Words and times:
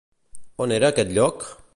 On 0.65 0.73
era 0.77 0.89
aquest 0.93 1.13
lloc? 1.19 1.47